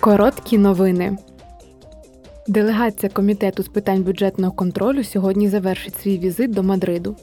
Короткі 0.00 0.58
новини. 0.58 1.16
Делегація 2.48 3.10
комітету 3.10 3.62
з 3.62 3.68
питань 3.68 4.02
бюджетного 4.02 4.52
контролю 4.52 5.04
сьогодні 5.04 5.48
завершить 5.48 6.00
свій 6.00 6.18
візит 6.18 6.50
до 6.50 6.62
Мадриду. 6.62 7.16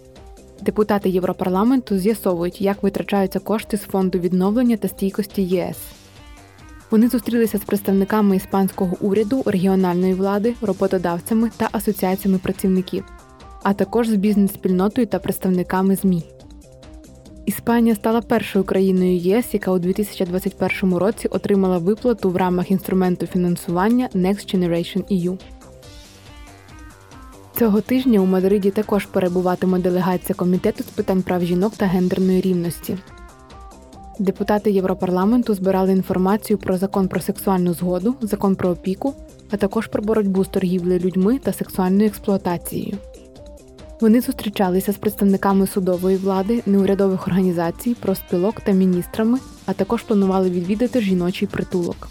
Депутати 0.61 1.09
Європарламенту 1.09 1.97
з'ясовують, 1.97 2.61
як 2.61 2.83
витрачаються 2.83 3.39
кошти 3.39 3.77
з 3.77 3.81
фонду 3.81 4.19
відновлення 4.19 4.77
та 4.77 4.87
стійкості 4.87 5.41
ЄС. 5.41 5.77
Вони 6.91 7.09
зустрілися 7.09 7.57
з 7.57 7.61
представниками 7.61 8.35
іспанського 8.35 8.97
уряду, 9.01 9.43
регіональної 9.45 10.13
влади, 10.13 10.53
роботодавцями 10.61 11.51
та 11.57 11.69
асоціаціями 11.71 12.39
працівників, 12.39 13.05
а 13.63 13.73
також 13.73 14.07
з 14.07 14.15
бізнес-спільнотою 14.15 15.07
та 15.07 15.19
представниками 15.19 15.95
ЗМІ. 15.95 16.23
Іспанія 17.47 17.95
стала 17.95 18.21
першою 18.21 18.65
країною 18.65 19.17
ЄС, 19.17 19.45
яка 19.53 19.71
у 19.71 19.79
2021 19.79 20.95
році 20.95 21.27
отримала 21.27 21.77
виплату 21.77 22.29
в 22.29 22.35
рамках 22.35 22.71
інструменту 22.71 23.25
фінансування 23.27 24.09
Next 24.15 24.55
Generation 24.55 25.03
EU. 25.11 25.39
Цього 27.59 27.81
тижня 27.81 28.19
у 28.19 28.25
Мадриді 28.25 28.71
також 28.71 29.05
перебуватиме 29.05 29.79
делегація 29.79 30.35
комітету 30.35 30.83
з 30.83 30.87
питань 30.87 31.21
прав 31.21 31.43
жінок 31.43 31.73
та 31.77 31.85
гендерної 31.85 32.41
рівності. 32.41 32.97
Депутати 34.19 34.71
Європарламенту 34.71 35.53
збирали 35.53 35.91
інформацію 35.91 36.57
про 36.57 36.77
закон 36.77 37.07
про 37.07 37.19
сексуальну 37.19 37.73
згоду, 37.73 38.15
закон 38.21 38.55
про 38.55 38.69
опіку, 38.69 39.13
а 39.51 39.57
також 39.57 39.87
про 39.87 40.03
боротьбу 40.03 40.43
з 40.43 40.47
торгівлею 40.47 40.99
людьми 40.99 41.39
та 41.39 41.53
сексуальною 41.53 42.07
експлуатацією. 42.07 42.97
Вони 44.01 44.21
зустрічалися 44.21 44.91
з 44.91 44.97
представниками 44.97 45.67
судової 45.67 46.17
влади, 46.17 46.63
неурядових 46.65 47.27
організацій, 47.27 47.95
профспілок 47.99 48.61
та 48.61 48.71
міністрами, 48.71 49.39
а 49.65 49.73
також 49.73 50.03
планували 50.03 50.49
відвідати 50.49 51.01
жіночий 51.01 51.47
притулок. 51.47 52.07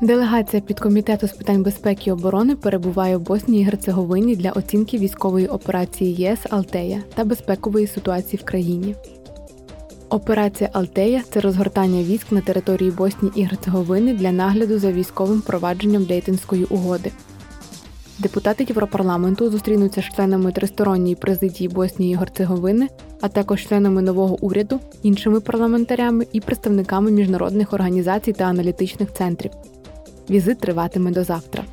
Делегація 0.00 0.62
підкомітету 0.62 1.28
з 1.28 1.32
питань 1.32 1.62
безпеки 1.62 2.10
і 2.10 2.12
оборони 2.12 2.56
перебуває 2.56 3.16
в 3.16 3.20
Боснії 3.20 3.62
і 3.62 3.64
Герцеговині 3.64 4.36
для 4.36 4.50
оцінки 4.50 4.98
військової 4.98 5.46
операції 5.46 6.14
ЄС 6.14 6.38
Алтея 6.50 7.02
та 7.14 7.24
безпекової 7.24 7.86
ситуації 7.86 8.40
в 8.42 8.44
країні. 8.46 8.96
Операція 10.08 10.70
Алтея 10.72 11.22
це 11.30 11.40
розгортання 11.40 12.02
військ 12.02 12.32
на 12.32 12.40
території 12.40 12.90
Боснії 12.90 13.32
і 13.34 13.42
Герцеговини 13.42 14.14
для 14.14 14.32
нагляду 14.32 14.78
за 14.78 14.92
військовим 14.92 15.40
провадженням 15.40 16.04
Дейтинської 16.04 16.64
угоди. 16.64 17.10
Депутати 18.18 18.64
Європарламенту 18.68 19.50
зустрінуться 19.50 20.02
з 20.02 20.04
членами 20.04 20.52
тристоронньої 20.52 21.14
президії 21.14 21.68
Боснії 21.68 22.12
і 22.12 22.16
Герцеговини, 22.16 22.88
а 23.20 23.28
також 23.28 23.66
членами 23.66 24.02
нового 24.02 24.38
уряду, 24.40 24.80
іншими 25.02 25.40
парламентарями 25.40 26.26
і 26.32 26.40
представниками 26.40 27.10
міжнародних 27.10 27.72
організацій 27.72 28.32
та 28.32 28.44
аналітичних 28.44 29.12
центрів. 29.12 29.50
Візит 30.30 30.60
триватиме 30.60 31.10
до 31.10 31.24
завтра. 31.24 31.63